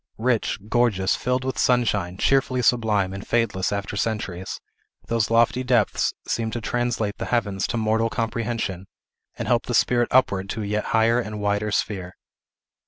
Rich, 0.17 0.57
gorgeous, 0.67 1.15
filled 1.15 1.43
with 1.43 1.59
sunshine, 1.59 2.17
cheerfully 2.17 2.63
sublime, 2.63 3.13
and 3.13 3.21
fadeless 3.23 3.71
after 3.71 3.95
centuries, 3.95 4.59
those 5.05 5.29
lofty 5.29 5.63
depths 5.63 6.11
seemed 6.27 6.53
to 6.53 6.59
translate 6.59 7.19
the 7.19 7.25
heavens 7.25 7.67
to 7.67 7.77
mortal 7.77 8.09
comprehension, 8.09 8.87
and 9.37 9.47
help 9.47 9.67
the 9.67 9.75
spirit 9.75 10.07
upward 10.09 10.49
to 10.49 10.63
a 10.63 10.65
yet 10.65 10.85
higher 10.85 11.19
and 11.19 11.39
wider 11.39 11.69
sphere. 11.69 12.15